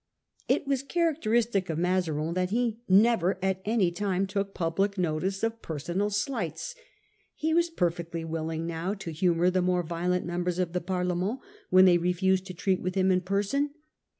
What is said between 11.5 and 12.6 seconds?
when they refused attacks.